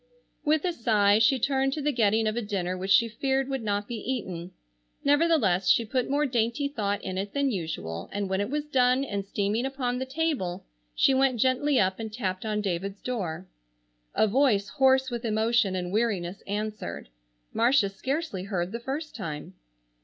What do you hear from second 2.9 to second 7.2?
feared would not be eaten. Nevertheless, she put more dainty thought in